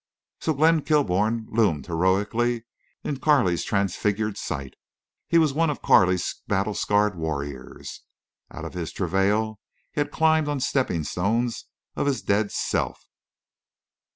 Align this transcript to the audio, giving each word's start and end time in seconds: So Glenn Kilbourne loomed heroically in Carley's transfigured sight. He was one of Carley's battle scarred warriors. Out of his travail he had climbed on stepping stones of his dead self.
So 0.39 0.55
Glenn 0.55 0.81
Kilbourne 0.81 1.45
loomed 1.51 1.85
heroically 1.85 2.63
in 3.03 3.19
Carley's 3.19 3.63
transfigured 3.63 4.35
sight. 4.35 4.73
He 5.27 5.37
was 5.37 5.53
one 5.53 5.69
of 5.69 5.83
Carley's 5.83 6.41
battle 6.47 6.73
scarred 6.73 7.15
warriors. 7.15 8.01
Out 8.49 8.65
of 8.65 8.73
his 8.73 8.91
travail 8.91 9.59
he 9.91 10.01
had 10.01 10.09
climbed 10.11 10.47
on 10.47 10.59
stepping 10.59 11.03
stones 11.03 11.65
of 11.95 12.07
his 12.07 12.23
dead 12.23 12.51
self. 12.51 13.05